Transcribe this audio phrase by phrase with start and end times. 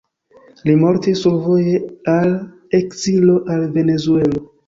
[0.69, 1.75] Li mortis survoje
[2.15, 2.33] al
[2.79, 4.45] ekzilo al Venezuelo.